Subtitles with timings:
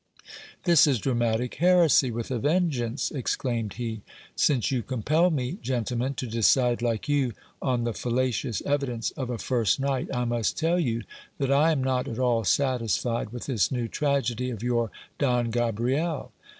[0.63, 3.11] This is dramatic heresy with a vengeance!
[3.11, 4.01] exclaimed he.
[4.35, 9.37] Since you compel me, gentlemen, to decide like you on the fallacious evidence of a
[9.37, 11.03] first night, I must tell you
[11.37, 16.31] that I am not at all satisfied with this new tragedy of your Don Gabriel.